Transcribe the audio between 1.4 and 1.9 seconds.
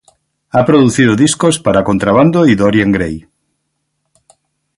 para